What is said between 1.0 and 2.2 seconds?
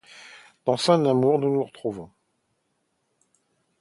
amour nous nous retrouverons.